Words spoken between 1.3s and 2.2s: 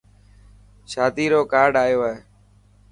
رو ڪارڊآيو هي.